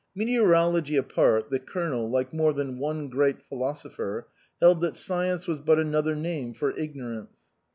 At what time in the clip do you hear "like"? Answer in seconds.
2.09-2.33